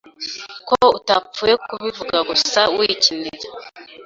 [0.67, 3.47] ko utapfuye kubivuga gusa wikinira